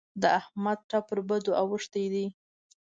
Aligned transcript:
د 0.21 0.23
احمد 0.39 0.79
ټپ 0.89 1.03
پر 1.09 1.19
بدو 1.27 1.51
اوښتی 1.61 2.05
دی. 2.13 2.25